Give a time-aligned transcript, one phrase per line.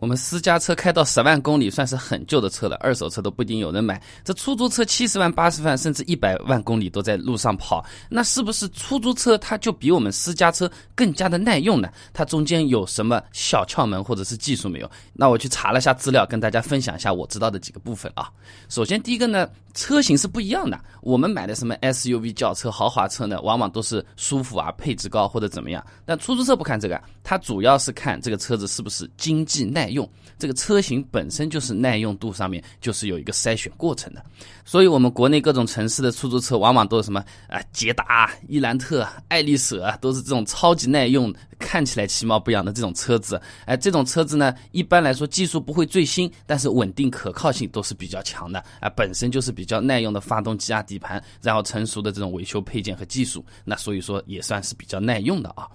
[0.00, 4.00] 我们私家车开到十万公里算是很旧的车了，二手车都不一定有人买。
[4.24, 11.88] 这出租车七十万、八十万甚至一百万公里都在路上跑，那是不是出租车它就比我们私家车更加的耐用呢？
[12.12, 14.88] 它中间有什么小窍门或者是技术没有？
[15.12, 18.30] 那我去查了下资料，跟大家分享一下我知道的几个部分啊。
[18.68, 20.78] 首先第一个呢，车型是不一样的。
[21.00, 25.84] 我们买的什么 SUV 轿车、豪华车呢，往往都是舒服啊、配置高或者怎么样。
[26.04, 29.87] 但出租车不看这个，它主要是看这个车子是不是经济耐。
[29.88, 30.08] 用
[30.38, 34.24] 这个车型本身就是耐用度上面就是有一个筛选过程的，
[34.64, 41.34] 所以我们国内各种城市的出租车往往都是什么啊，捷达、伊兰特、爱丽舍都是这种超级耐用。
[41.58, 55.66] 看起来其貌不扬的这种车子，哎，这种车子呢，一般来说技术不会最新，但是稳定可靠性都是比较强的，啊，本身就是比较耐用的发动机啊、底盘，然后成熟的这种维修配件和技术，那所以说也算是比较耐用的啊。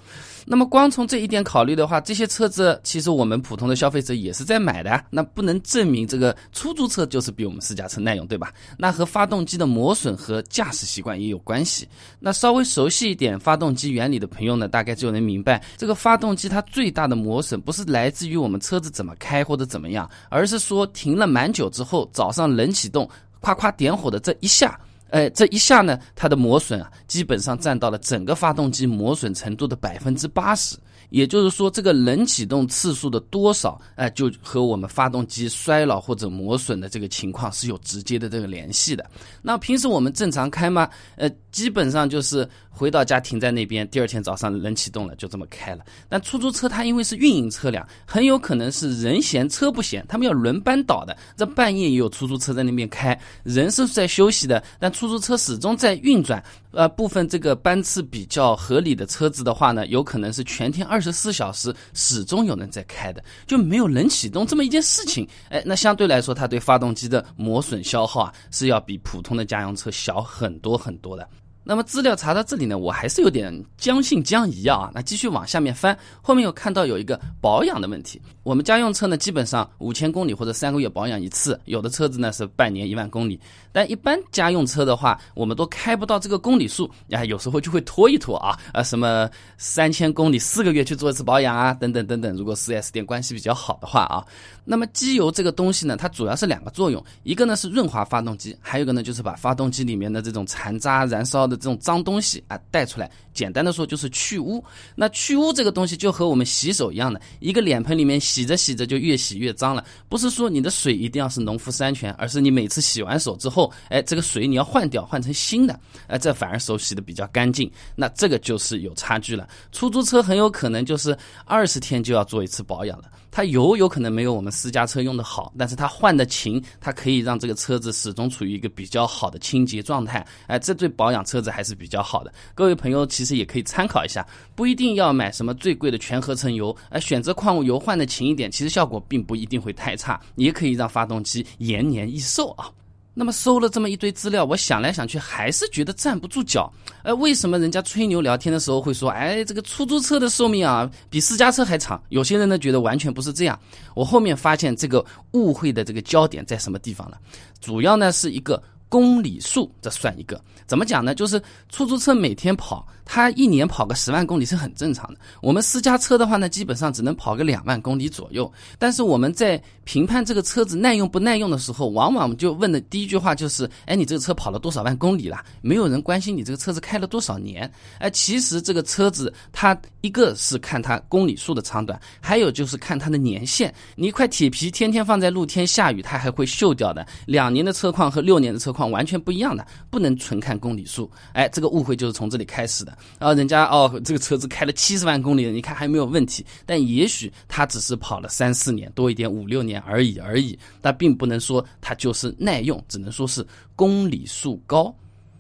[0.46, 8.54] 那么光从这一点考虑的话，这些车子其实我们普通的消费者也是在买的，那不能证明这个出租车就是比我们私家车耐用，对吧？
[8.78, 11.88] 那和发动机的磨损和驾驶习惯也有关系。
[12.20, 15.64] 那稍微熟悉一点发动机原理的朋友呢，大概就能明白。
[15.78, 30.76] 这个发动机它最大的磨损不是来自于我们车子怎么开或者怎么样，而是说停了蛮久之后，早上冷启动，夸夸点火的这一下，哎，这一下呢，它的磨损啊，基本上占到了整个发动机磨损程度的百分之八十。
[31.14, 39.08] 也就是说，这个冷启动次数的多少，哎，就和我们发动机衰老或者磨损的这个情况是有直接的这个联系的。
[39.40, 40.90] 那平时我们正常开吗？
[41.16, 45.86] 呃，基本上就是回到家停在那边，第二天早上冷启动了，就这么开了。
[46.10, 51.16] 但出租车它因为是运营车辆，很有可能是人闲车不闲，他们要轮班倒的。
[51.38, 56.44] 这半夜也有出租车在那边开，人是在休息的，但出租车始终在运转。
[56.72, 65.28] 呃，部分这个班次比较合理的车子的话呢，有可能是全天二十四小时始终有人在开的，就没有冷启动这么一件事情。
[65.50, 71.30] 哎，那相对来说，它对发动机的磨损消耗啊，是要比普通的家用车小很多很多的。
[71.64, 74.92] 那么资料查到这里呢，我还是有点将信将疑啊。
[74.94, 78.22] 那继续往下面翻，后面又看到有一个保养的问题。
[78.44, 83.40] 我们家用车呢，基本上五千公里或者三个月保养一次，有的车子呢是半年一万公里。
[83.72, 92.36] 但一般家用车的话，我们都开不到这个公里数，啊，有时候就会拖一拖啊，啊，什么三千公里四个月去做一次保养啊，等等等等。
[92.36, 94.24] 如果四 S 店关系比较好的话啊，
[94.66, 103.10] 那么机油这个东西呢，它主要是两个作用，一个呢是润滑发动机，还有一个呢就是把发动机里面的这种残渣、燃烧的这种脏东西啊带出来。
[103.34, 104.64] 简单的说就是去污。
[104.96, 109.84] 那去污这个东西就和我们洗手一样的，一个脸盆里面洗着洗着就越洗越脏了。
[110.08, 117.72] 不是说你的水一定要是农夫山泉，而是你每次洗完手之后，哎，这个水你要换掉，换成新的，哎，这反而手洗的比较干净。
[117.96, 119.48] 那这个就是有差距了。
[119.72, 123.06] 出租车很有可能就是二十天就要做一次保养了。
[123.32, 130.24] 它油有可能没有我们私家车用的好，但是它换的勤，它可以让这个车子始终处于一个比较好的清洁状态。
[130.46, 132.34] 哎，这对保养车子还是比较好的。
[132.56, 142.72] 各位朋友其实也可以参考一下，不一定要买什么最贵的全合成油，哎，选择矿物油换的勤一点，其实效果并不一定会太差，也可以让发动机延年益寿啊。
[143.16, 146.74] 那么搜了这么一堆资料，我想来想去还是觉得站不住脚。
[147.04, 152.02] 呃，为什么人家吹牛聊天的时候会说，哎，这个出租车的寿命啊比私家车还长？
[152.10, 153.60] 有些人呢觉得完全不是这样。
[153.94, 157.20] 我后面发现这个误会的这个焦点在什么地方了？
[157.62, 158.60] 主要呢是一个
[158.94, 160.40] 公里数，这算一个。
[160.68, 161.16] 怎么讲呢？
[161.16, 162.88] 就是出租车每天跑。
[163.06, 165.20] 它一年跑个十万公里是很正常的。
[165.42, 168.52] 我们私家车的话呢，基本上只能跑个两万公里左右。
[168.80, 175.44] 但是我们在评判这个车子耐用不耐用的时候，往往就问的第一句话就是：哎，你这个车跑了多少万公里了？
[175.62, 177.70] 没有人关心你这个车子开了多少年。
[178.00, 183.74] 哎，其实这个车子它一个是看它公里数的长短，还有就是看它的年限。
[183.96, 187.06] 你一块铁皮天天放在露天下雨，它还会锈掉的。
[187.26, 191.12] 两年的车况和六年的车况完全不一样的，不能纯看公里数。
[191.34, 192.93] 哎，这个误会就是从这里开始的。
[193.20, 203.46] 然后人家哦，这个车子开了七十万公里，你看还没有问题，但也许它只是跑了三四年多一点五六年而已而已，但并不能说它就是耐用，只能说是
[203.76, 204.94] 公里数高。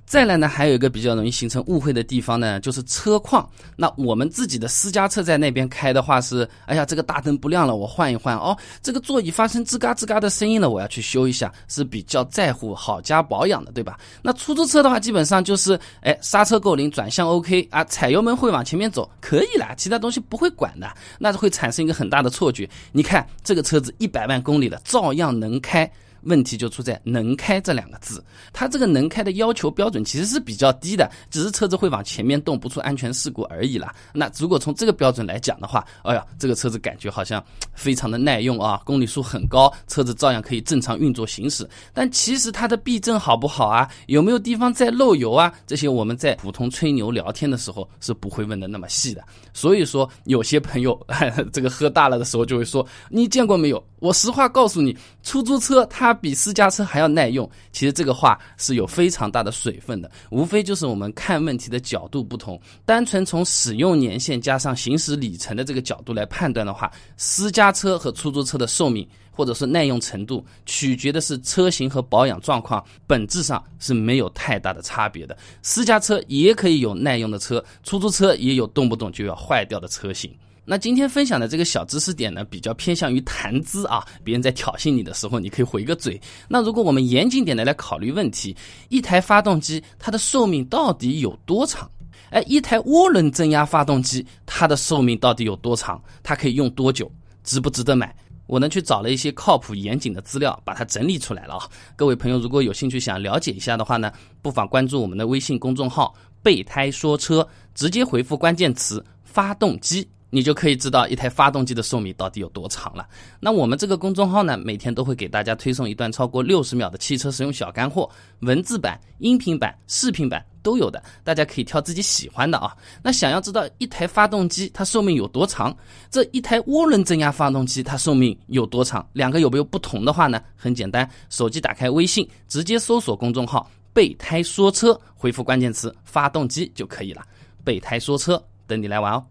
[0.05, 3.49] 再来呢，还有一个比较容易形成误会的地方呢，就是车况。
[3.75, 8.55] 那我们自己的私家车在那边开的话是，哎呀，这个大灯不亮了，我换一换哦。
[8.81, 13.97] 这个座椅发生吱嘎吱嘎的声音了，我要去修一下，是比较在乎好加保养的，对吧？
[14.21, 22.69] 那出租车的话，基本上就是，哎，刹车够灵，转向 OK 啊，踩油门会往前面走，可以啦，其他东西不会管的，那就会产生一个很大的错觉。
[22.91, 25.89] 你看这个车子一百万公里了，照样能开。
[26.25, 28.23] 问题就出在“能开”这两个字。
[28.51, 33.93] 它这个能开的要求标准其实是比较低的，只是车子会往前面动，不出安全事故而已啦。
[34.13, 37.43] 那如果从这个标准来讲的话，哎呀，这个车子感觉好像
[37.73, 41.67] 非常的耐用啊，公里数很高，车子照样可以正常运作行驶。
[41.93, 43.89] 但其实它的避震好不好啊？
[44.07, 45.53] 有没有地方在漏油啊？
[45.65, 49.23] 这些我们在普通吹牛聊天的时候是不会问的那么细的。
[49.53, 50.99] 所以说，有些朋友
[51.51, 57.49] 这个喝大了的时候就会说：“你见过没有？”我实话告诉你，出租车它比私家车还要耐用。
[57.71, 62.59] 其实这个话是有非常大的水分的，无非就是我们看问题的角度不同。
[62.85, 75.35] 单纯从使用年限加上行驶里程的这个角度来判断的话，私家车和出租车的寿命或者是耐用程度，取决的是车型和保养状况，本质上是没有太大的差别的。
[75.61, 80.31] 私家车也可以有耐用的车，出租车也有动不动就要坏掉的车型。
[80.65, 84.05] 那今天分享的这个小知识点呢，比较偏向于谈资啊。
[84.23, 86.19] 别人在挑衅你的时候，你可以回个嘴。
[86.47, 88.55] 那如果我们严谨点的来考虑问题，
[88.87, 91.89] 一台发动机它的寿命到底有多长？
[92.29, 96.01] 哎，一台涡轮增压发动机它的寿命到底有多长？
[96.23, 97.11] 它可以用多久？
[97.43, 98.15] 值不值得买？
[98.47, 101.69] 我呢去找了一些靠谱严谨的资料，把它整理出来了啊。
[101.95, 104.11] 各位朋友如果有兴趣想了解一下的话呢，
[104.41, 107.45] 不妨关注我们的微信公众号“备胎说车”，
[107.75, 110.07] 直接回复关键词“发动机”。
[110.33, 113.07] 你就可以知道一台发动机的寿命到底有多长了。
[113.39, 118.09] 那我们这个公众号呢，每天都会给大家推送一段超过六十秒的汽车实用小干货，
[118.39, 122.75] 文字版、音频版、视频版都有的，大家可以挑自己喜欢的啊。
[123.03, 125.75] 那想要知道一台发动机它寿命有多长，
[126.09, 130.41] 这一台涡轮增压发动机它寿命有多长，两个有没有不同的话呢？
[130.55, 137.21] 很简单，手机打开微信，直接搜索公众号“备胎说车”，回复关键词“发动机”就可以了。
[137.63, 139.23] 备胎说车，等你来玩哦。